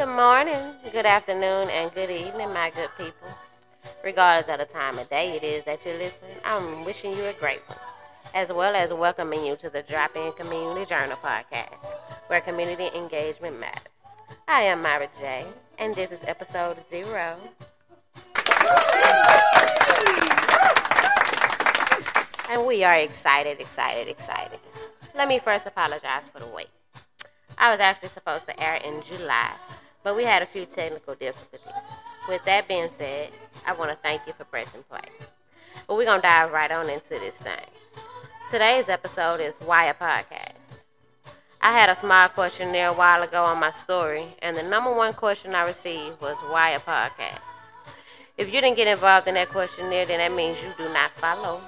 good 0.00 0.16
morning, 0.16 0.72
good 0.92 1.04
afternoon, 1.04 1.68
and 1.68 1.92
good 1.92 2.10
evening, 2.10 2.50
my 2.54 2.70
good 2.70 2.88
people. 2.96 3.28
Regardless 4.02 4.48
of 4.48 4.58
the 4.58 4.64
time 4.64 4.98
of 4.98 5.10
day 5.10 5.36
it 5.36 5.44
is 5.44 5.62
that 5.64 5.84
you're 5.84 5.98
listening, 5.98 6.36
I'm 6.42 6.86
wishing 6.86 7.12
you 7.12 7.26
a 7.26 7.34
great 7.34 7.60
one, 7.66 7.76
as 8.32 8.48
well 8.48 8.74
as 8.74 8.94
welcoming 8.94 9.44
you 9.44 9.56
to 9.56 9.68
the 9.68 9.82
Drop 9.82 10.16
In 10.16 10.32
Community 10.32 10.86
Journal 10.86 11.18
podcast, 11.18 11.92
where 12.28 12.40
community 12.40 12.88
engagement 12.96 13.60
matters. 13.60 13.92
I 14.48 14.62
am 14.62 14.80
Myra 14.80 15.08
J, 15.20 15.44
and 15.76 15.94
this 15.94 16.12
is 16.12 16.24
episode 16.24 16.78
zero. 16.88 17.36
And 22.48 22.66
we 22.66 22.84
are 22.84 22.96
excited, 22.96 23.60
excited, 23.60 24.08
excited. 24.08 24.60
Let 25.14 25.28
me 25.28 25.38
first 25.38 25.66
apologize 25.66 26.26
for 26.26 26.40
the 26.40 26.46
wait. 26.46 26.70
I 27.58 27.70
was 27.70 27.80
actually 27.80 28.08
supposed 28.08 28.46
to 28.46 28.58
air 28.58 28.76
in 28.76 29.02
July, 29.02 29.50
but 30.02 30.16
we 30.16 30.24
had 30.24 30.42
a 30.42 30.46
few 30.46 30.66
technical 30.66 31.14
difficulties. 31.14 31.72
With 32.28 32.44
that 32.44 32.68
being 32.68 32.88
said, 32.90 33.30
I 33.66 33.72
want 33.74 33.90
to 33.90 33.96
thank 33.96 34.22
you 34.26 34.32
for 34.32 34.44
pressing 34.44 34.82
play. 34.88 35.00
But 35.86 35.96
we're 35.96 36.04
going 36.04 36.20
to 36.20 36.26
dive 36.26 36.52
right 36.52 36.70
on 36.70 36.88
into 36.88 37.10
this 37.10 37.38
thing. 37.38 37.66
Today's 38.50 38.88
episode 38.88 39.40
is 39.40 39.56
Why 39.58 39.86
a 39.86 39.94
Podcast? 39.94 40.84
I 41.60 41.72
had 41.72 41.90
a 41.90 41.96
small 41.96 42.28
questionnaire 42.28 42.88
a 42.88 42.92
while 42.92 43.22
ago 43.22 43.44
on 43.44 43.58
my 43.58 43.70
story, 43.70 44.24
and 44.40 44.56
the 44.56 44.62
number 44.62 44.94
one 44.94 45.12
question 45.12 45.54
I 45.54 45.66
received 45.66 46.20
was 46.20 46.38
Why 46.48 46.70
a 46.70 46.80
Podcast? 46.80 47.40
If 48.38 48.46
you 48.46 48.60
didn't 48.60 48.76
get 48.76 48.88
involved 48.88 49.28
in 49.28 49.34
that 49.34 49.50
questionnaire, 49.50 50.06
then 50.06 50.18
that 50.18 50.34
means 50.34 50.62
you 50.62 50.70
do 50.78 50.90
not 50.92 51.10
follow. 51.12 51.60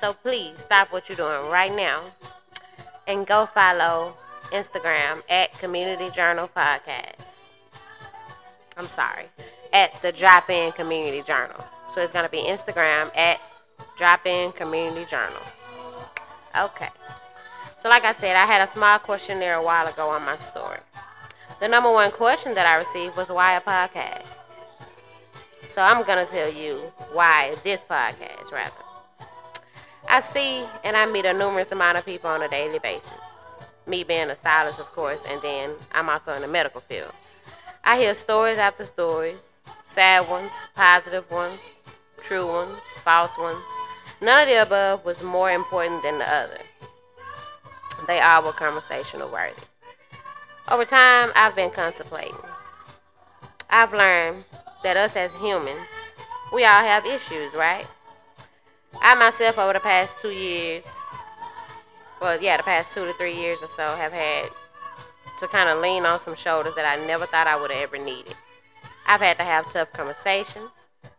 So 0.00 0.14
please 0.14 0.54
stop 0.58 0.90
what 0.90 1.08
you're 1.08 1.16
doing 1.16 1.50
right 1.50 1.74
now 1.74 2.02
and 3.06 3.26
go 3.26 3.46
follow 3.46 4.16
Instagram 4.50 5.22
at 5.28 5.52
Community 5.58 6.08
Journal 6.10 6.48
Podcast. 6.48 7.35
I'm 8.76 8.88
sorry, 8.88 9.24
at 9.72 10.00
the 10.02 10.12
Drop 10.12 10.50
In 10.50 10.72
Community 10.72 11.22
Journal. 11.22 11.64
So 11.94 12.02
it's 12.02 12.12
going 12.12 12.24
to 12.24 12.30
be 12.30 12.42
Instagram 12.42 13.10
at 13.16 13.40
Drop 13.96 14.26
In 14.26 14.52
Community 14.52 15.06
Journal. 15.06 15.42
Okay. 16.58 16.88
So, 17.80 17.88
like 17.88 18.04
I 18.04 18.12
said, 18.12 18.36
I 18.36 18.46
had 18.46 18.60
a 18.60 18.70
small 18.70 18.98
questionnaire 18.98 19.54
a 19.54 19.62
while 19.62 19.86
ago 19.86 20.08
on 20.08 20.22
my 20.24 20.36
story. 20.38 20.80
The 21.60 21.68
number 21.68 21.90
one 21.90 22.10
question 22.10 22.54
that 22.54 22.66
I 22.66 22.76
received 22.76 23.16
was 23.16 23.28
why 23.28 23.56
a 23.56 23.60
podcast? 23.60 24.26
So, 25.68 25.82
I'm 25.82 26.04
going 26.04 26.24
to 26.24 26.30
tell 26.30 26.52
you 26.52 26.76
why 27.12 27.54
this 27.64 27.84
podcast, 27.84 28.52
rather. 28.52 28.72
I 30.08 30.20
see 30.20 30.64
and 30.84 30.96
I 30.96 31.06
meet 31.06 31.24
a 31.24 31.32
numerous 31.32 31.72
amount 31.72 31.98
of 31.98 32.04
people 32.04 32.30
on 32.30 32.42
a 32.42 32.48
daily 32.48 32.78
basis 32.78 33.12
me 33.86 34.02
being 34.02 34.30
a 34.30 34.36
stylist, 34.36 34.80
of 34.80 34.86
course, 34.86 35.24
and 35.28 35.40
then 35.42 35.70
I'm 35.92 36.08
also 36.08 36.32
in 36.32 36.42
the 36.42 36.48
medical 36.48 36.80
field. 36.80 37.12
I 37.88 37.98
hear 37.98 38.14
stories 38.14 38.58
after 38.58 38.84
stories, 38.84 39.38
sad 39.84 40.28
ones, 40.28 40.50
positive 40.74 41.30
ones, 41.30 41.60
true 42.20 42.44
ones, 42.44 42.80
false 43.04 43.38
ones. 43.38 43.62
None 44.20 44.42
of 44.42 44.48
the 44.48 44.60
above 44.60 45.04
was 45.04 45.22
more 45.22 45.52
important 45.52 46.02
than 46.02 46.18
the 46.18 46.28
other. 46.28 46.58
They 48.08 48.18
all 48.18 48.42
were 48.42 48.52
conversational 48.52 49.30
worthy. 49.30 49.62
Over 50.68 50.84
time, 50.84 51.30
I've 51.36 51.54
been 51.54 51.70
contemplating. 51.70 52.34
I've 53.70 53.92
learned 53.92 54.44
that 54.82 54.96
us 54.96 55.14
as 55.14 55.32
humans, 55.34 56.12
we 56.52 56.64
all 56.64 56.82
have 56.82 57.06
issues, 57.06 57.54
right? 57.54 57.86
I 59.00 59.14
myself, 59.14 59.58
over 59.58 59.74
the 59.74 59.80
past 59.80 60.18
two 60.18 60.30
years, 60.30 60.84
well, 62.20 62.42
yeah, 62.42 62.56
the 62.56 62.64
past 62.64 62.92
two 62.92 63.04
to 63.04 63.12
three 63.12 63.36
years 63.36 63.62
or 63.62 63.68
so 63.68 63.94
have 63.94 64.12
had 64.12 64.50
to 65.38 65.48
kind 65.48 65.68
of 65.68 65.80
lean 65.80 66.04
on 66.06 66.18
some 66.18 66.34
shoulders 66.34 66.74
that 66.74 66.86
I 66.86 67.04
never 67.06 67.26
thought 67.26 67.46
I 67.46 67.60
would 67.60 67.70
have 67.70 67.82
ever 67.82 67.98
needed. 67.98 68.34
I've 69.06 69.20
had 69.20 69.36
to 69.38 69.44
have 69.44 69.70
tough 69.70 69.92
conversations 69.92 70.70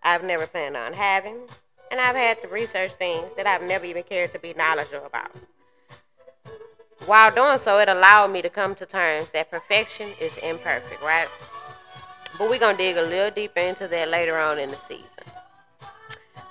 I've 0.03 0.23
never 0.23 0.47
planned 0.47 0.77
on 0.77 0.93
having, 0.93 1.37
and 1.91 1.99
I've 1.99 2.15
had 2.15 2.41
to 2.41 2.47
research 2.47 2.93
things 2.95 3.33
that 3.35 3.47
I've 3.47 3.61
never 3.61 3.85
even 3.85 4.03
cared 4.03 4.31
to 4.31 4.39
be 4.39 4.53
knowledgeable 4.53 5.05
about. 5.05 5.31
While 7.05 7.33
doing 7.33 7.57
so, 7.57 7.79
it 7.79 7.89
allowed 7.89 8.31
me 8.31 8.41
to 8.41 8.49
come 8.49 8.75
to 8.75 8.85
terms 8.85 9.31
that 9.31 9.51
perfection 9.51 10.11
is 10.19 10.35
imperfect, 10.37 11.01
right? 11.01 11.27
But 12.37 12.49
we're 12.49 12.59
going 12.59 12.77
to 12.77 12.83
dig 12.83 12.97
a 12.97 13.01
little 13.01 13.31
deeper 13.31 13.59
into 13.59 13.87
that 13.87 14.09
later 14.09 14.37
on 14.37 14.59
in 14.59 14.71
the 14.71 14.77
season. 14.77 15.07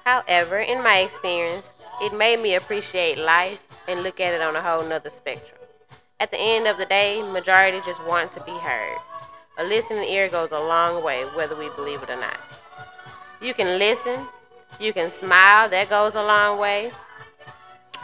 However, 0.04 0.58
in 0.58 0.82
my 0.82 0.98
experience, 0.98 1.74
it 2.00 2.16
made 2.16 2.41
me 2.41 2.54
appreciate 2.54 3.18
life 3.18 3.60
and 3.88 4.02
look 4.02 4.20
at 4.20 4.34
it 4.34 4.41
on 4.41 4.56
a 4.56 4.62
whole 4.62 4.84
nother 4.84 5.10
spectrum. 5.10 5.58
At 6.19 6.31
the 6.31 6.38
end 6.38 6.66
of 6.66 6.78
the 6.78 6.87
day, 6.87 7.22
majority 7.22 7.81
just 7.84 8.03
want 8.06 8.32
to 8.32 8.41
be 8.44 8.53
heard. 8.53 8.97
A 9.59 9.65
listening 9.65 10.04
ear 10.04 10.28
goes 10.28 10.50
a 10.50 10.59
long 10.59 11.04
way, 11.04 11.25
whether 11.34 11.54
we 11.54 11.69
believe 11.77 12.03
it 12.03 12.09
or 12.09 12.16
not. 12.16 12.38
You 13.43 13.53
can 13.53 13.78
listen, 13.78 14.27
you 14.81 14.94
can 14.94 15.10
smile, 15.10 15.69
that 15.69 15.91
goes 15.91 16.15
a 16.15 16.22
long 16.22 16.59
way. 16.59 16.91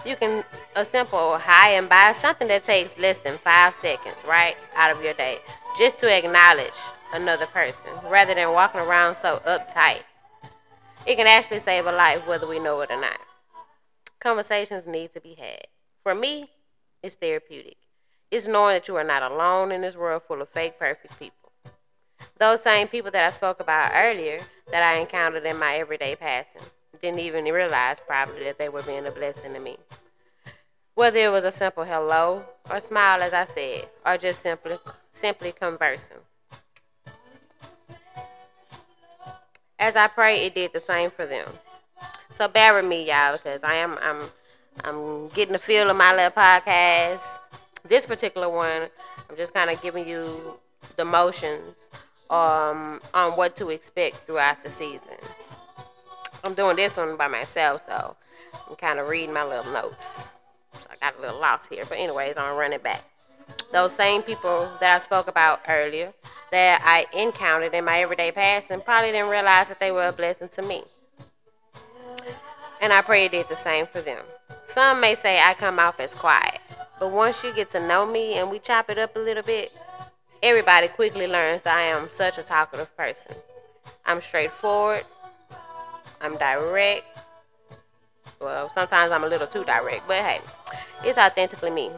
You 0.05 0.17
can 0.17 0.45
a 0.77 0.85
simple 0.85 1.39
hi 1.39 1.71
and 1.71 1.89
bye, 1.89 2.13
something 2.13 2.49
that 2.49 2.65
takes 2.65 2.99
less 2.99 3.19
than 3.19 3.39
five 3.39 3.75
seconds, 3.77 4.25
right, 4.27 4.57
out 4.75 4.91
of 4.91 5.03
your 5.03 5.15
day, 5.15 5.39
just 5.79 5.99
to 6.01 6.15
acknowledge 6.15 6.73
another 7.15 7.47
person, 7.47 7.91
rather 8.11 8.35
than 8.35 8.53
walking 8.53 8.81
around 8.81 9.17
so 9.17 9.41
uptight. 9.47 10.03
It 11.07 11.17
can 11.17 11.27
actually 11.27 11.61
save 11.61 11.87
a 11.87 11.93
life, 11.93 12.27
whether 12.27 12.47
we 12.47 12.59
know 12.59 12.81
it 12.83 12.91
or 12.91 13.01
not. 13.01 13.21
Conversations 14.21 14.87
need 14.87 15.13
to 15.13 15.21
be 15.21 15.35
had. 15.35 15.67
For 16.03 16.15
me, 16.15 16.51
it's 17.03 17.15
therapeutic. 17.15 17.77
It's 18.33 18.49
knowing 18.49 18.77
that 18.77 18.89
you 18.89 18.97
are 18.97 19.05
not 19.05 19.31
alone 19.31 19.73
in 19.73 19.83
this 19.83 19.95
world 19.95 20.23
full 20.27 20.41
of 20.41 20.49
fake, 20.49 20.79
perfect 20.79 21.19
people. 21.19 21.53
Those 22.39 22.63
same 22.63 22.89
people 22.89 23.11
that 23.11 23.27
I 23.27 23.29
spoke 23.29 23.61
about 23.61 23.93
earlier 23.95 24.41
that 24.71 24.83
I 24.83 25.01
encountered 25.01 25.45
in 25.45 25.59
my 25.59 25.77
everyday 25.77 26.17
passing 26.17 26.63
didn't 27.03 27.19
even 27.19 27.45
realize 27.45 27.99
probably 28.07 28.45
that 28.45 28.57
they 28.57 28.71
were 28.71 28.83
being 28.85 29.05
a 29.05 29.11
blessing 29.11 29.53
to 29.53 29.61
me. 29.61 29.77
Whether 30.95 31.19
it 31.19 31.29
was 31.31 31.45
a 31.45 31.53
simple 31.53 31.85
hello 31.85 32.43
or 32.71 32.81
smile, 32.81 33.21
as 33.21 33.35
I 33.35 33.45
said, 33.45 33.89
or 34.07 34.17
just 34.17 34.43
simply 34.43 34.79
simply 35.13 35.53
conversing. 35.53 36.17
As 39.79 39.95
I 39.95 40.07
pray, 40.09 40.47
it 40.47 40.55
did 40.55 40.73
the 40.73 40.81
same 40.81 41.11
for 41.11 41.27
them. 41.27 41.49
So 42.31 42.49
bear 42.49 42.73
with 42.73 42.87
me, 42.87 43.07
y'all, 43.09 43.37
because 43.37 43.63
I 43.63 43.75
am 43.75 43.99
I'm 44.01 44.31
I'm 44.85 45.29
getting 45.29 45.53
the 45.53 45.59
feel 45.59 45.91
of 45.91 45.97
my 45.99 46.17
little 46.17 46.31
podcast. 46.31 47.41
This 47.85 48.07
particular 48.07 48.49
one, 48.49 48.89
I'm 49.29 49.37
just 49.37 49.53
kind 49.53 49.71
of 49.71 49.81
giving 49.83 50.07
you 50.07 50.59
the 50.97 51.05
motions 51.05 51.91
um, 52.31 53.01
on 53.13 53.33
what 53.33 53.57
to 53.57 53.71
expect 53.71 54.27
throughout 54.27 54.63
the 54.63 54.71
season. 54.71 55.17
I'm 56.45 56.55
doing 56.55 56.77
this 56.77 56.97
one 56.97 57.17
by 57.17 57.29
myself, 57.29 57.85
so 57.87 58.17
I'm 58.69 58.77
kind 58.77 58.99
of 58.99 59.09
reading 59.09 59.33
my 59.33 59.45
little 59.45 59.73
notes. 59.73 60.31
So 60.75 60.87
I 60.91 60.97
got 61.01 61.19
a 61.19 61.21
little 61.21 61.41
lost 61.41 61.73
here, 61.73 61.85
but 61.89 61.99
anyways, 61.99 62.37
I'm 62.37 62.57
running 62.57 62.81
back. 62.81 63.05
Those 63.73 63.93
same 63.93 64.23
people 64.23 64.71
that 64.81 64.95
I 64.95 64.99
spoke 64.99 65.29
about 65.29 65.61
earlier 65.69 66.13
that 66.51 66.83
I 66.85 67.07
encountered 67.19 67.75
in 67.75 67.85
my 67.85 68.01
everyday 68.01 68.31
past 68.31 68.71
and 68.71 68.85
probably 68.85 69.13
didn't 69.13 69.31
realize 69.31 69.69
that 69.69 69.81
they 69.81 69.91
were 69.91 70.09
a 70.09 70.13
blessing 70.13 70.49
to 70.51 70.63
me. 70.63 70.83
And 72.81 72.93
I 72.93 73.01
pray 73.03 73.27
it 73.27 73.33
did 73.33 73.49
the 73.49 73.57
same 73.57 73.87
for 73.87 74.01
them. 74.01 74.23
Some 74.67 75.01
may 75.01 75.15
say 75.15 75.41
I 75.41 75.55
come 75.55 75.79
off 75.79 76.01
as 76.01 76.15
quiet, 76.15 76.61
but 77.03 77.11
once 77.11 77.43
you 77.43 77.53
get 77.53 77.69
to 77.69 77.85
know 77.85 78.07
me 78.07 78.35
and 78.35 78.49
we 78.49 78.61
chop 78.61 78.89
it 78.89 78.97
up 78.97 79.17
a 79.17 79.19
little 79.19 79.43
bit, 79.43 79.73
everybody 80.41 80.87
quickly 80.87 81.27
learns 81.27 81.61
that 81.63 81.77
I 81.77 81.83
am 81.83 82.09
such 82.09 82.39
a 82.39 82.45
talkative 82.45 82.97
person. 82.97 83.35
I'm 84.07 84.21
straightforward, 84.21 85.03
I'm 86.21 86.37
direct. 86.37 87.05
Well, 88.41 88.71
sometimes 88.71 89.11
I'm 89.11 89.25
a 89.25 89.27
little 89.27 89.49
too 89.49 89.65
direct, 89.65 90.07
but 90.07 90.19
hey, 90.19 90.41
it's 91.03 91.19
authentically 91.19 91.71
me. 91.73 91.91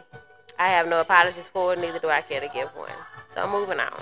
I 0.58 0.68
have 0.68 0.88
no 0.88 1.02
apologies 1.02 1.48
for 1.48 1.74
it, 1.74 1.80
neither 1.80 1.98
do 1.98 2.08
I 2.08 2.22
care 2.22 2.40
to 2.40 2.48
give 2.48 2.68
one. 2.70 2.88
So 3.28 3.46
moving 3.46 3.80
on. 3.80 4.00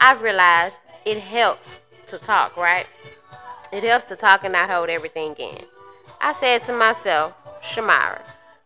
I've 0.00 0.20
realized 0.20 0.80
it 1.06 1.18
helps 1.18 1.80
to 2.08 2.18
talk, 2.18 2.58
right? 2.58 2.86
It 3.72 3.84
helps 3.84 4.04
to 4.04 4.16
talk 4.16 4.44
and 4.44 4.52
not 4.52 4.68
hold 4.68 4.90
everything 4.90 5.34
in. 5.38 5.64
I 6.20 6.32
said 6.32 6.58
to 6.64 6.74
myself, 6.74 7.32
Shamira, 7.62 8.20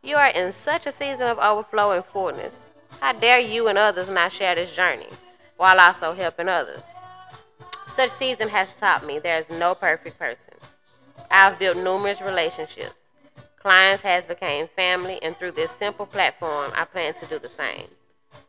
you 0.07 0.17
are 0.17 0.29
in 0.29 0.53
such 0.53 0.87
a 0.87 0.93
season 0.93 1.27
of 1.27 1.39
overflow 1.39 1.91
and 1.91 2.05
fullness. 2.05 2.71
How 3.01 3.13
dare 3.13 3.41
you 3.41 3.67
and 3.67 3.77
others 3.77 4.09
not 4.09 4.31
share 4.31 4.55
this 4.55 4.75
journey 4.75 5.09
while 5.57 5.81
also 5.81 6.15
helping 6.15 6.49
others? 6.49 6.83
Such 7.89 8.11
season 8.11 8.49
has 8.51 8.73
taught 8.73 9.05
me 9.05 9.19
there 9.19 9.39
is 9.39 9.51
no 9.51 9.75
perfect 9.75 10.19
person. 10.19 10.55
I've 11.31 11.59
built 11.59 11.77
numerous 11.77 12.21
relationships. 12.21 12.95
Clients 13.59 14.03
has 14.03 14.27
become 14.27 14.69
family, 14.77 15.19
and 15.23 15.37
through 15.37 15.53
this 15.53 15.73
simple 15.73 16.07
platform, 16.07 16.71
I 16.77 16.85
plan 16.85 17.15
to 17.15 17.27
do 17.27 17.41
the 17.41 17.49
same. 17.49 17.89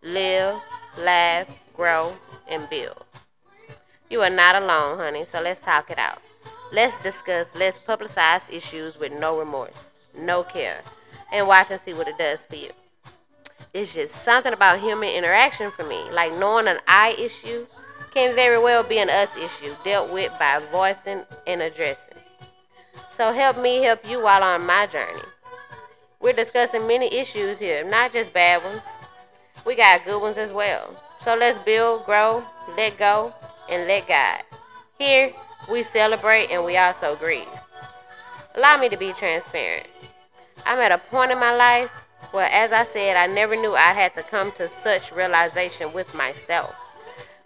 Live, 0.04 0.62
laugh, 1.00 1.48
grow, 1.74 2.13
and 2.48 2.69
build. 2.69 3.04
You 4.12 4.21
are 4.21 4.30
not 4.30 4.56
alone, 4.56 5.00
honey, 5.00 5.25
so 5.25 5.42
let's 5.42 5.59
talk 5.59 5.89
it 5.89 5.98
out. 5.98 6.21
Let's 6.71 6.98
discuss 6.98 7.50
let's 7.56 7.80
publicize 7.80 8.54
issues 8.54 9.00
with 9.00 9.12
no 9.12 9.39
remorse, 9.39 9.92
no 10.15 10.44
care, 10.44 10.81
and 11.31 11.48
watch 11.48 11.71
and 11.71 11.80
see 11.80 11.94
what 11.94 12.07
it 12.07 12.18
does 12.18 12.44
for 12.44 12.56
you. 12.56 12.69
It's 13.74 13.94
just 13.94 14.15
something 14.15 14.54
about 14.54 14.80
human 14.80 15.09
interaction 15.09 15.71
for 15.71 15.83
me. 15.83 16.01
Like 16.12 16.33
knowing 16.33 16.68
an 16.68 16.80
I 16.88 17.15
issue 17.19 17.65
can 18.13 18.36
very 18.36 18.57
well 18.57 18.83
be 18.83 18.98
an 18.98 19.09
us 19.09 19.36
issue 19.38 19.75
dealt 19.83 20.12
with 20.12 20.31
by 20.39 20.62
voicing 20.71 21.24
and 21.45 21.62
addressing. 21.62 22.18
So 23.09 23.31
help 23.31 23.59
me 23.59 23.83
help 23.83 24.07
you 24.09 24.21
while 24.21 24.44
on 24.44 24.65
my 24.65 24.88
journey. 24.88 25.21
We're 26.19 26.33
discussing 26.33 26.88
many 26.88 27.13
issues 27.13 27.59
here, 27.59 27.83
not 27.83 28.13
just 28.13 28.33
bad 28.33 28.63
ones. 28.63 28.83
We 29.65 29.75
got 29.75 30.06
good 30.06 30.19
ones 30.21 30.38
as 30.38 30.51
well. 30.51 30.95
So 31.21 31.36
let's 31.36 31.59
build, 31.59 32.06
grow, 32.06 32.44
let 32.75 32.98
go, 32.98 33.33
and 33.69 33.88
let 33.88 34.07
God. 34.07 34.42
Here, 34.98 35.33
we 35.69 35.83
celebrate 35.83 36.50
and 36.50 36.65
we 36.65 36.77
also 36.77 37.15
grieve. 37.15 37.48
Allow 38.57 38.77
me 38.77 38.89
to 38.89 38.98
be 38.98 39.13
transparent. 39.13 39.86
I'm 40.65 40.80
at 40.80 40.92
a 40.92 40.98
point 40.98 41.31
in 41.31 41.39
my 41.39 41.56
life 41.56 41.92
where, 42.31 42.50
as 42.51 42.71
I 42.71 42.86
said, 42.86 43.15
I 43.15 43.27
never 43.27 43.56
knew 43.56 43.75
I 43.75 43.94
had 43.94 44.15
to 44.15 44.24
come 44.24 44.51
to 44.54 44.68
such 44.68 45.12
realization 45.12 45.94
with 45.94 46.15
myself. 46.15 46.74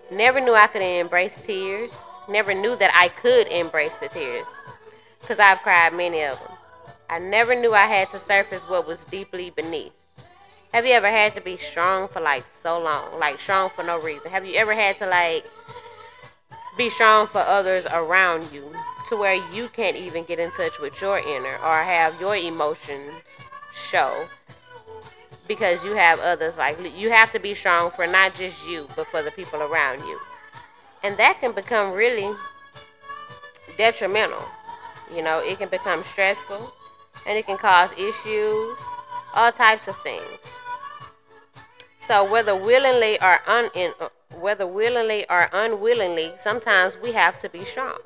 Never 0.10 0.40
knew 0.40 0.54
I 0.54 0.68
could 0.68 0.82
embrace 0.82 1.36
tears. 1.36 1.92
Never 2.30 2.54
knew 2.54 2.78
that 2.78 2.92
I 2.96 3.10
could 3.10 3.50
embrace 3.50 3.98
the 3.98 4.08
tears. 4.08 4.48
Because 5.20 5.38
I've 5.38 5.58
cried 5.60 5.94
many 5.94 6.24
of 6.24 6.40
them. 6.40 6.58
I 7.10 7.20
never 7.20 7.56
knew 7.56 7.74
I 7.74 7.88
had 7.88 8.10
to 8.12 8.18
surface 8.18 8.62
what 8.70 8.88
was 8.88 9.04
deeply 9.04 9.50
beneath. 9.50 9.92
Have 10.72 10.86
you 10.86 10.94
ever 10.94 11.10
had 11.10 11.36
to 11.36 11.42
be 11.42 11.58
strong 11.58 12.08
for 12.08 12.22
like 12.22 12.46
so 12.64 12.80
long? 12.80 13.20
Like 13.20 13.42
strong 13.42 13.70
for 13.70 13.84
no 13.84 14.00
reason? 14.00 14.32
Have 14.32 14.46
you 14.46 14.56
ever 14.56 14.74
had 14.74 14.98
to 15.00 15.08
like 15.08 15.44
be 16.78 16.90
strong 16.90 17.28
for 17.28 17.40
others 17.40 17.86
around 17.92 18.50
you 18.54 18.72
to 19.12 19.18
where 19.18 19.36
you 19.54 19.68
can't 19.68 19.98
even 19.98 20.24
get 20.24 20.40
in 20.40 20.50
touch 20.52 20.80
with 20.80 21.02
your 21.02 21.18
inner 21.20 21.58
or 21.58 21.84
have 21.84 22.18
your 22.22 22.34
emotions 22.34 23.12
show 23.74 24.26
because 25.50 25.84
you 25.84 25.92
have 25.92 26.18
others 26.22 26.56
like 26.56 26.78
you 26.96 27.12
have 27.12 27.30
to 27.30 27.40
be 27.40 27.54
strong 27.54 27.92
for 27.92 28.08
not 28.08 28.34
just 28.34 28.56
you 28.66 28.88
but 28.96 29.06
for 29.06 29.22
the 29.22 29.32
people 29.32 29.62
around 29.62 30.00
you 30.08 30.18
and 31.04 31.18
that 31.18 31.38
can 31.42 31.52
become 31.52 31.92
really 31.92 32.34
detrimental 33.78 34.46
you 35.14 35.22
know 35.22 35.40
it 35.40 35.58
can 35.58 35.68
become 35.68 36.02
stressful 36.04 36.72
and 37.28 37.38
it 37.38 37.46
can 37.46 37.58
cause 37.58 37.92
issues 37.94 38.78
all 39.36 39.52
types 39.52 39.90
of 39.90 39.98
things 40.04 40.40
so 42.00 42.24
whether 42.24 42.56
willingly 42.56 43.22
or 43.22 43.40
un 43.46 43.70
uh, 44.00 44.08
whether 44.40 44.66
willingly 44.66 45.26
or 45.30 45.50
unwillingly, 45.52 46.34
sometimes 46.38 46.98
we 46.98 47.12
have 47.12 47.38
to 47.40 47.50
be 47.50 47.64
strong. 47.64 48.00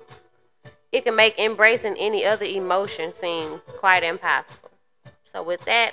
It 0.92 1.06
can 1.06 1.16
make 1.16 1.40
embracing 1.40 1.96
any 1.98 2.26
other 2.26 2.46
emotion 2.46 3.14
seem 3.14 3.62
quite 3.80 4.04
impossible. 4.04 4.72
So, 5.32 5.44
with 5.44 5.64
that 5.66 5.92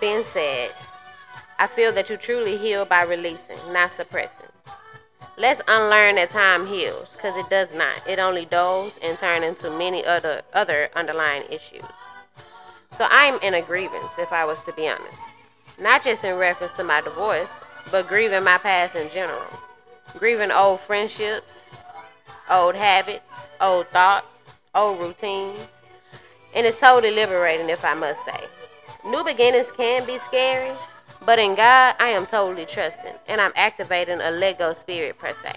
being 0.00 0.24
said, 0.24 0.70
I 1.58 1.66
feel 1.66 1.92
that 1.92 2.10
you 2.10 2.16
truly 2.16 2.56
heal 2.56 2.84
by 2.84 3.02
releasing, 3.02 3.58
not 3.72 3.92
suppressing. 3.92 4.46
Let's 5.36 5.62
unlearn 5.68 6.16
that 6.16 6.30
time 6.30 6.66
heals, 6.66 7.16
because 7.16 7.36
it 7.36 7.48
does 7.48 7.72
not. 7.72 8.06
It 8.06 8.18
only 8.18 8.44
dulls 8.44 8.98
and 9.02 9.18
turns 9.18 9.44
into 9.44 9.70
many 9.70 10.04
other 10.04 10.42
other 10.52 10.90
underlying 10.94 11.44
issues. 11.50 11.84
So 12.92 13.06
I'm 13.08 13.38
in 13.40 13.54
a 13.54 13.62
grievance, 13.62 14.18
if 14.18 14.32
I 14.32 14.44
was 14.44 14.60
to 14.62 14.72
be 14.72 14.88
honest. 14.88 15.22
Not 15.78 16.02
just 16.02 16.24
in 16.24 16.36
reference 16.36 16.72
to 16.74 16.84
my 16.84 17.00
divorce, 17.00 17.48
but 17.90 18.08
grieving 18.08 18.44
my 18.44 18.58
past 18.58 18.96
in 18.96 19.08
general. 19.10 19.46
Grieving 20.18 20.50
old 20.50 20.80
friendships, 20.80 21.52
old 22.50 22.74
habits, 22.74 23.30
old 23.60 23.86
thoughts, 23.88 24.26
old 24.74 25.00
routines. 25.00 25.58
And 26.54 26.66
it's 26.66 26.80
totally 26.80 27.14
liberating, 27.14 27.68
if 27.68 27.84
I 27.84 27.94
must 27.94 28.24
say. 28.24 28.40
New 29.04 29.22
beginnings 29.24 29.70
can 29.72 30.04
be 30.04 30.18
scary, 30.18 30.72
but 31.24 31.38
in 31.38 31.54
God, 31.54 31.94
I 31.98 32.08
am 32.08 32.26
totally 32.26 32.66
trusting, 32.66 33.14
and 33.28 33.40
I'm 33.40 33.52
activating 33.56 34.20
a 34.20 34.30
Lego 34.30 34.72
spirit 34.72 35.18
per 35.18 35.32
se. 35.32 35.52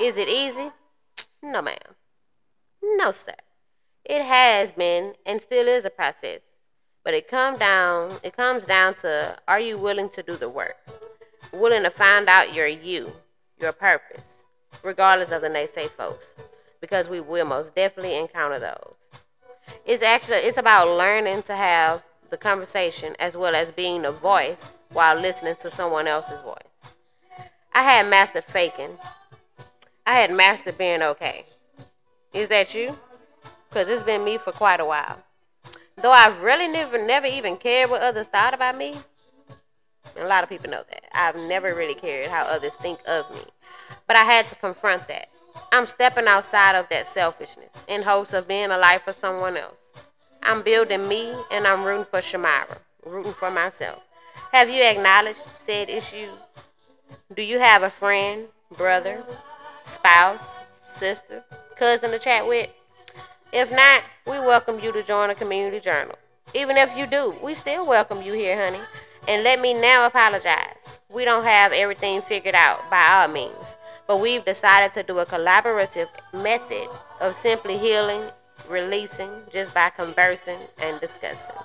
Is 0.00 0.18
it 0.18 0.28
easy? 0.28 0.70
No, 1.42 1.62
ma'am. 1.62 1.76
No, 2.82 3.10
sir. 3.10 3.34
It 4.04 4.22
has 4.22 4.72
been 4.72 5.14
and 5.24 5.40
still 5.40 5.66
is 5.68 5.84
a 5.84 5.90
process, 5.90 6.40
but 7.04 7.14
it 7.14 7.28
come 7.28 7.58
down. 7.58 8.18
It 8.22 8.36
comes 8.36 8.66
down 8.66 8.94
to: 8.96 9.36
Are 9.48 9.60
you 9.60 9.78
willing 9.78 10.08
to 10.10 10.22
do 10.22 10.36
the 10.36 10.48
work? 10.48 10.76
willing 11.52 11.82
to 11.82 11.90
find 11.90 12.28
out 12.28 12.54
your 12.54 12.66
you, 12.66 13.12
your 13.60 13.72
purpose, 13.72 14.41
regardless 14.82 15.30
of 15.30 15.42
the 15.42 15.48
naysay 15.48 15.90
folks, 15.90 16.36
because 16.80 17.08
we 17.08 17.20
will 17.20 17.46
most 17.46 17.74
definitely 17.74 18.16
encounter 18.16 18.58
those. 18.58 18.94
It's 19.84 20.02
actually 20.02 20.38
it's 20.38 20.56
about 20.56 20.96
learning 20.96 21.42
to 21.44 21.54
have 21.54 22.02
the 22.30 22.36
conversation 22.36 23.14
as 23.18 23.36
well 23.36 23.54
as 23.54 23.70
being 23.70 24.04
a 24.04 24.12
voice 24.12 24.70
while 24.90 25.18
listening 25.18 25.56
to 25.60 25.70
someone 25.70 26.06
else's 26.06 26.40
voice. 26.40 26.56
I 27.74 27.82
had 27.82 28.06
mastered 28.06 28.44
faking. 28.44 28.98
I 30.06 30.14
had 30.14 30.32
mastered 30.32 30.78
being 30.78 31.02
okay. 31.02 31.44
Is 32.32 32.48
that 32.48 32.74
you? 32.74 32.98
Because 33.68 33.88
it's 33.88 34.02
been 34.02 34.24
me 34.24 34.38
for 34.38 34.52
quite 34.52 34.80
a 34.80 34.84
while. 34.84 35.18
Though 35.96 36.10
I've 36.10 36.42
really 36.42 36.68
never, 36.68 37.04
never 37.04 37.26
even 37.26 37.56
cared 37.56 37.90
what 37.90 38.02
others 38.02 38.26
thought 38.26 38.54
about 38.54 38.76
me, 38.76 38.96
a 40.16 40.26
lot 40.26 40.42
of 40.42 40.48
people 40.48 40.70
know 40.70 40.82
that. 40.90 41.04
I've 41.12 41.36
never 41.48 41.74
really 41.74 41.94
cared 41.94 42.30
how 42.30 42.44
others 42.44 42.76
think 42.76 42.98
of 43.06 43.30
me. 43.30 43.42
But 44.06 44.16
I 44.16 44.24
had 44.24 44.46
to 44.48 44.56
confront 44.56 45.08
that. 45.08 45.28
I'm 45.70 45.86
stepping 45.86 46.26
outside 46.26 46.74
of 46.74 46.88
that 46.88 47.06
selfishness 47.06 47.82
in 47.88 48.02
hopes 48.02 48.32
of 48.32 48.48
being 48.48 48.70
a 48.70 48.78
life 48.78 49.02
for 49.04 49.12
someone 49.12 49.56
else. 49.56 49.76
I'm 50.42 50.62
building 50.62 51.08
me 51.08 51.34
and 51.50 51.66
I'm 51.66 51.84
rooting 51.84 52.06
for 52.06 52.20
Shamira, 52.20 52.78
rooting 53.04 53.32
for 53.32 53.50
myself. 53.50 54.02
Have 54.52 54.68
you 54.68 54.82
acknowledged 54.82 55.38
said 55.38 55.88
issues? 55.88 56.30
Do 57.34 57.42
you 57.42 57.58
have 57.58 57.82
a 57.82 57.90
friend, 57.90 58.46
brother, 58.76 59.24
spouse, 59.84 60.58
sister, 60.84 61.44
cousin 61.76 62.10
to 62.10 62.18
chat 62.18 62.46
with? 62.46 62.68
If 63.52 63.70
not, 63.70 64.02
we 64.26 64.38
welcome 64.40 64.80
you 64.80 64.92
to 64.92 65.02
join 65.02 65.30
a 65.30 65.34
community 65.34 65.80
journal. 65.80 66.16
Even 66.54 66.76
if 66.76 66.94
you 66.96 67.06
do, 67.06 67.34
we 67.42 67.54
still 67.54 67.86
welcome 67.86 68.22
you 68.22 68.32
here, 68.32 68.56
honey. 68.56 68.82
And 69.28 69.44
let 69.44 69.60
me 69.60 69.72
now 69.74 70.06
apologize. 70.06 70.98
We 71.08 71.24
don't 71.24 71.44
have 71.44 71.72
everything 71.72 72.20
figured 72.22 72.54
out 72.54 72.90
by 72.90 73.22
all 73.22 73.28
means, 73.28 73.76
but 74.06 74.20
we've 74.20 74.44
decided 74.44 74.92
to 74.92 75.02
do 75.02 75.18
a 75.18 75.26
collaborative 75.26 76.08
method 76.32 76.88
of 77.20 77.34
simply 77.34 77.78
healing, 77.78 78.24
releasing, 78.68 79.30
just 79.52 79.72
by 79.74 79.90
conversing 79.90 80.58
and 80.80 81.00
discussing. 81.00 81.56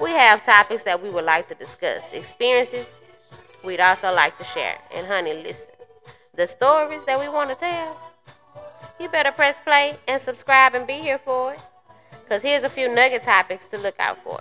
We 0.00 0.10
have 0.10 0.42
topics 0.42 0.84
that 0.84 1.02
we 1.02 1.10
would 1.10 1.24
like 1.24 1.46
to 1.48 1.54
discuss, 1.54 2.12
experiences 2.12 3.02
we'd 3.64 3.80
also 3.80 4.12
like 4.12 4.38
to 4.38 4.44
share. 4.44 4.78
And 4.94 5.06
honey, 5.06 5.34
listen, 5.34 5.74
the 6.34 6.46
stories 6.46 7.04
that 7.04 7.20
we 7.20 7.28
want 7.28 7.50
to 7.50 7.56
tell, 7.56 8.00
you 8.98 9.08
better 9.08 9.32
press 9.32 9.60
play 9.60 9.96
and 10.08 10.20
subscribe 10.20 10.74
and 10.74 10.86
be 10.86 10.94
here 10.94 11.18
for 11.18 11.52
it. 11.52 11.60
Because 12.22 12.42
here's 12.42 12.64
a 12.64 12.68
few 12.68 12.94
nugget 12.94 13.22
topics 13.22 13.66
to 13.66 13.78
look 13.78 13.98
out 13.98 14.18
for. 14.18 14.40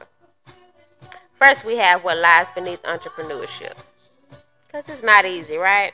First, 1.33 1.65
we 1.65 1.77
have 1.77 2.03
what 2.03 2.17
lies 2.17 2.47
beneath 2.53 2.83
entrepreneurship. 2.83 3.73
Because 4.67 4.87
it's 4.89 5.01
not 5.01 5.25
easy, 5.25 5.57
right? 5.57 5.93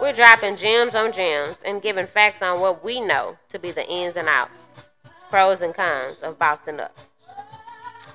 We're 0.00 0.12
dropping 0.12 0.56
gems 0.56 0.94
on 0.94 1.12
gems 1.12 1.56
and 1.66 1.82
giving 1.82 2.06
facts 2.06 2.40
on 2.40 2.60
what 2.60 2.84
we 2.84 3.00
know 3.00 3.36
to 3.48 3.58
be 3.58 3.72
the 3.72 3.88
ins 3.90 4.16
and 4.16 4.28
outs, 4.28 4.68
pros 5.28 5.60
and 5.60 5.74
cons 5.74 6.22
of 6.22 6.38
bouncing 6.38 6.78
up. 6.78 6.96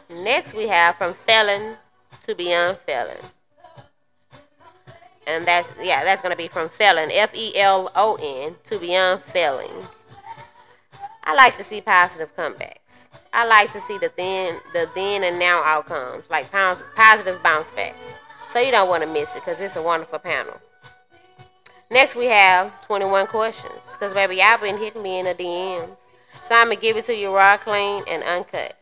Next, 0.10 0.54
we 0.54 0.68
have 0.68 0.96
from 0.96 1.14
felon 1.14 1.76
to 2.24 2.36
beyond 2.36 2.78
felon. 2.86 3.18
And 5.28 5.46
that's, 5.46 5.72
yeah, 5.82 6.04
that's 6.06 6.22
going 6.22 6.32
to 6.32 6.38
be 6.38 6.48
from 6.48 6.70
felon, 6.70 7.10
F 7.12 7.36
E 7.36 7.58
L 7.58 7.92
O 7.96 8.16
N, 8.22 8.56
to 8.66 8.80
beyond 8.80 9.22
failing. 9.24 9.88
I 11.26 11.36
like 11.36 11.58
to 11.58 11.64
see 11.64 11.82
positive 11.82 12.36
comebacks. 12.36 13.10
I 13.34 13.46
like 13.46 13.74
to 13.74 13.80
see 13.82 13.98
the 13.98 14.12
then, 14.16 14.60
the 14.74 14.90
then 14.96 15.24
and 15.24 15.40
now 15.40 15.64
outcomes, 15.66 16.30
like 16.30 16.52
positive 16.52 17.42
bounce 17.44 17.72
backs. 17.72 18.20
So 18.48 18.60
you 18.60 18.72
don't 18.72 18.90
want 18.90 19.04
to 19.04 19.10
miss 19.10 19.36
it 19.36 19.40
because 19.40 19.60
it's 19.60 19.76
a 19.76 19.82
wonderful 19.82 20.20
panel. 20.20 20.60
Next, 21.94 22.16
we 22.16 22.26
have 22.26 22.72
21 22.88 23.28
questions 23.28 23.92
because, 23.92 24.16
baby, 24.16 24.38
y'all 24.38 24.58
been 24.58 24.80
hitting 24.80 25.04
me 25.04 25.20
in 25.20 25.26
the 25.26 25.36
DMs. 25.36 26.00
So 26.42 26.56
I'm 26.56 26.66
going 26.66 26.78
to 26.78 26.82
give 26.82 26.98
it 26.98 27.06
to 27.06 27.16
you 27.16 27.32
raw, 27.32 27.56
clean, 27.56 28.04
and 28.10 28.24
uncut. 28.24 28.76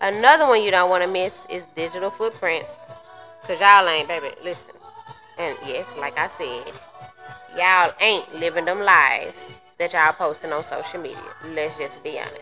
Another 0.00 0.48
one 0.48 0.60
you 0.60 0.72
don't 0.72 0.90
want 0.90 1.04
to 1.04 1.08
miss 1.08 1.46
is 1.48 1.66
digital 1.76 2.10
footprints 2.10 2.76
because 3.40 3.60
y'all 3.60 3.88
ain't, 3.88 4.08
baby, 4.08 4.30
listen. 4.42 4.74
And 5.38 5.56
yes, 5.64 5.96
like 5.96 6.18
I 6.18 6.26
said, 6.26 6.72
y'all 7.56 7.94
ain't 8.00 8.34
living 8.34 8.64
them 8.64 8.80
lives 8.80 9.60
that 9.78 9.92
y'all 9.92 10.12
posting 10.12 10.52
on 10.52 10.64
social 10.64 11.00
media. 11.00 11.18
Let's 11.44 11.78
just 11.78 12.02
be 12.02 12.18
honest. 12.18 12.34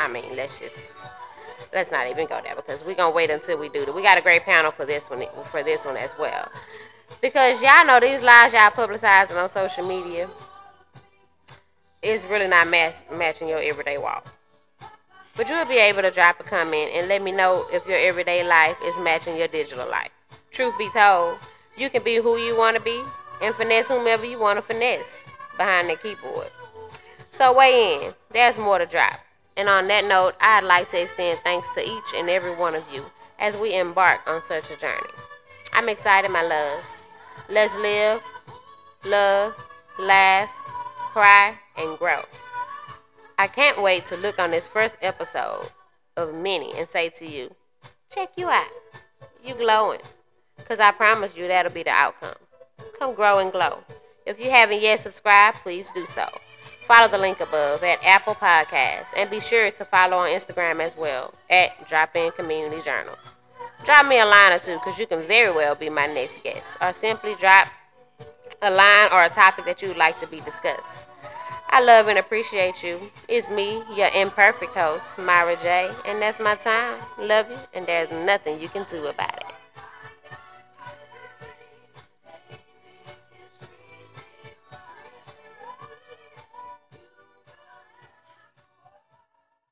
I 0.00 0.08
mean, 0.08 0.34
let's 0.34 0.58
just 0.58 1.08
let's 1.72 1.92
not 1.92 2.08
even 2.08 2.26
go 2.26 2.40
there 2.42 2.56
because 2.56 2.82
we're 2.82 2.96
gonna 2.96 3.14
wait 3.14 3.30
until 3.30 3.58
we 3.58 3.68
do 3.68 3.86
that. 3.86 3.94
We 3.94 4.02
got 4.02 4.18
a 4.18 4.22
great 4.22 4.42
panel 4.42 4.72
for 4.72 4.84
this 4.84 5.08
one 5.08 5.24
for 5.44 5.62
this 5.62 5.84
one 5.84 5.96
as 5.96 6.12
well. 6.18 6.48
Because 7.20 7.60
y'all 7.62 7.84
know 7.86 8.00
these 8.00 8.22
lies 8.22 8.52
y'all 8.52 8.70
publicizing 8.70 9.42
on 9.42 9.48
social 9.48 9.86
media 9.86 10.28
is 12.02 12.26
really 12.26 12.46
not 12.46 12.68
match, 12.68 12.96
matching 13.12 13.48
your 13.48 13.60
everyday 13.60 13.98
walk. 13.98 14.26
But 15.36 15.48
you'll 15.48 15.64
be 15.64 15.78
able 15.78 16.02
to 16.02 16.10
drop 16.10 16.40
a 16.40 16.44
comment 16.44 16.90
and 16.94 17.08
let 17.08 17.22
me 17.22 17.32
know 17.32 17.66
if 17.72 17.86
your 17.86 17.98
everyday 17.98 18.46
life 18.46 18.76
is 18.84 18.98
matching 18.98 19.36
your 19.36 19.48
digital 19.48 19.88
life. 19.88 20.10
Truth 20.50 20.74
be 20.78 20.90
told, 20.90 21.38
You 21.76 21.90
can 21.90 22.02
be 22.02 22.16
who 22.16 22.36
you 22.38 22.56
want 22.56 22.76
to 22.76 22.82
be 22.82 23.02
and 23.42 23.54
finesse 23.54 23.88
whomever 23.88 24.24
you 24.24 24.38
want 24.38 24.56
to 24.56 24.62
finesse 24.62 25.24
behind 25.56 25.88
the 25.88 25.96
keyboard. 25.96 26.50
So 27.30 27.56
weigh 27.56 28.04
in. 28.04 28.14
There's 28.30 28.58
more 28.58 28.78
to 28.78 28.86
drop. 28.86 29.20
And 29.56 29.68
on 29.68 29.88
that 29.88 30.04
note, 30.04 30.34
I'd 30.40 30.64
like 30.64 30.88
to 30.90 31.02
extend 31.02 31.40
thanks 31.40 31.72
to 31.74 31.82
each 31.82 32.14
and 32.16 32.28
every 32.28 32.54
one 32.54 32.74
of 32.74 32.84
you 32.92 33.04
as 33.38 33.56
we 33.56 33.74
embark 33.74 34.20
on 34.26 34.42
such 34.42 34.70
a 34.70 34.76
journey. 34.76 35.10
I'm 35.72 35.88
excited, 35.88 36.30
my 36.30 36.42
loves. 36.42 36.97
Let's 37.48 37.74
live, 37.76 38.20
love, 39.04 39.54
laugh, 39.98 40.48
cry, 41.12 41.54
and 41.76 41.98
grow. 41.98 42.22
I 43.38 43.46
can't 43.46 43.82
wait 43.82 44.06
to 44.06 44.16
look 44.16 44.38
on 44.38 44.50
this 44.50 44.66
first 44.68 44.98
episode 45.00 45.70
of 46.16 46.34
many 46.34 46.72
and 46.76 46.88
say 46.88 47.08
to 47.10 47.26
you, 47.26 47.54
check 48.10 48.30
you 48.36 48.48
out. 48.48 48.68
You 49.44 49.54
glowing. 49.54 50.00
Because 50.56 50.80
I 50.80 50.90
promise 50.90 51.36
you 51.36 51.46
that'll 51.46 51.72
be 51.72 51.84
the 51.84 51.90
outcome. 51.90 52.34
Come 52.98 53.14
grow 53.14 53.38
and 53.38 53.52
glow. 53.52 53.78
If 54.26 54.38
you 54.40 54.50
haven't 54.50 54.82
yet 54.82 55.00
subscribed, 55.00 55.58
please 55.62 55.90
do 55.92 56.04
so. 56.06 56.26
Follow 56.86 57.08
the 57.08 57.18
link 57.18 57.40
above 57.40 57.84
at 57.84 58.04
Apple 58.04 58.34
Podcasts 58.34 59.08
and 59.16 59.30
be 59.30 59.40
sure 59.40 59.70
to 59.70 59.84
follow 59.84 60.16
on 60.16 60.30
Instagram 60.30 60.80
as 60.80 60.96
well 60.96 61.34
at 61.48 61.88
Drop 61.88 62.16
In 62.16 62.32
Community 62.32 62.82
Journal. 62.82 63.16
Drop 63.88 64.06
me 64.06 64.20
a 64.20 64.26
line 64.26 64.52
or 64.52 64.58
two 64.58 64.74
because 64.74 64.98
you 64.98 65.06
can 65.06 65.22
very 65.22 65.50
well 65.50 65.74
be 65.74 65.88
my 65.88 66.06
next 66.06 66.44
guest 66.44 66.76
or 66.82 66.92
simply 66.92 67.34
drop 67.36 67.68
a 68.60 68.70
line 68.70 69.08
or 69.10 69.24
a 69.24 69.30
topic 69.30 69.64
that 69.64 69.80
you 69.80 69.88
would 69.88 69.96
like 69.96 70.18
to 70.18 70.26
be 70.26 70.40
discussed. 70.40 70.98
I 71.70 71.82
love 71.82 72.06
and 72.08 72.18
appreciate 72.18 72.82
you. 72.82 73.00
It's 73.28 73.48
me, 73.48 73.82
your 73.96 74.08
imperfect 74.14 74.74
host, 74.74 75.16
Myra 75.16 75.56
J, 75.62 75.90
and 76.04 76.20
that's 76.20 76.38
my 76.38 76.54
time. 76.56 77.00
Love 77.18 77.50
you, 77.50 77.56
and 77.72 77.86
there's 77.86 78.10
nothing 78.10 78.60
you 78.60 78.68
can 78.68 78.84
do 78.84 79.06
about 79.06 79.38
it. 79.38 79.57